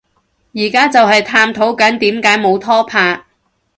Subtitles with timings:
[0.55, 3.23] 而家就係探討緊點解冇拖拍